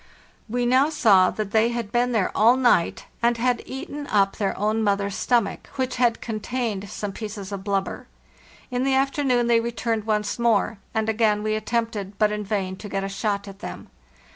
We 0.49 0.65
now 0.65 0.89
saw 0.89 1.29
that 1.29 1.51
they 1.51 1.69
had 1.69 1.91
been 1.91 2.11
there 2.11 2.31
all 2.35 2.55
LAND 2.55 2.65
AT 2.65 2.73
LAST 2.81 3.05
425 3.21 3.23
night, 3.23 3.27
and 3.27 3.37
had 3.37 3.67
eaten 3.71 4.07
up 4.07 4.35
their 4.37 4.57
own 4.57 4.81
mother's 4.81 5.13
stomach, 5.13 5.67
which 5.75 5.97
had 5.97 6.19
contained 6.21 6.89
some 6.89 7.11
pieces 7.11 7.51
of 7.51 7.63
blubber. 7.63 8.07
In 8.71 8.83
the 8.83 8.95
afternoon 8.95 9.45
they 9.45 9.59
returned 9.59 10.05
once 10.05 10.39
more; 10.39 10.79
and 10.95 11.07
again 11.07 11.43
we 11.43 11.53
attempted, 11.53 12.17
but 12.17 12.31
in 12.31 12.43
vain, 12.43 12.77
to 12.77 12.89
get 12.89 13.03
a 13.03 13.09
shot 13.09 13.47
at 13.47 13.59
them. 13.59 13.89